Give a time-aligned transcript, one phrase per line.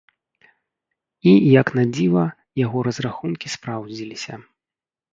[1.27, 1.31] І,
[1.61, 2.25] як надзіва,
[2.65, 4.45] яго разрахункі спраўдзіліся.